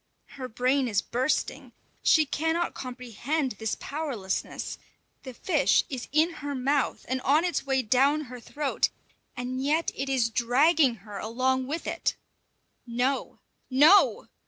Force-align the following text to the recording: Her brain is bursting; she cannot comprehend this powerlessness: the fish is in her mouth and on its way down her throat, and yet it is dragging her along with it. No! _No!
Her 0.29 0.47
brain 0.47 0.87
is 0.87 1.03
bursting; 1.03 1.73
she 2.01 2.25
cannot 2.25 2.73
comprehend 2.73 3.51
this 3.59 3.77
powerlessness: 3.79 4.79
the 5.21 5.31
fish 5.35 5.83
is 5.91 6.07
in 6.11 6.31
her 6.41 6.55
mouth 6.55 7.05
and 7.07 7.21
on 7.21 7.45
its 7.45 7.67
way 7.67 7.83
down 7.83 8.21
her 8.21 8.39
throat, 8.39 8.89
and 9.37 9.61
yet 9.63 9.91
it 9.93 10.09
is 10.09 10.31
dragging 10.31 10.95
her 11.05 11.19
along 11.19 11.67
with 11.67 11.85
it. 11.85 12.15
No! 12.87 13.41
_No! 13.71 14.27